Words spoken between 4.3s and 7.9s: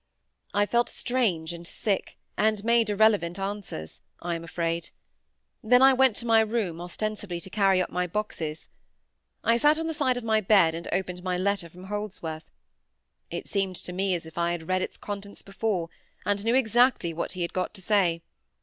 am afraid. Then I went to my room, ostensibly to carry